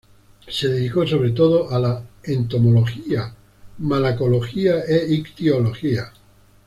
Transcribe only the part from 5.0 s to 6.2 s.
ictiología.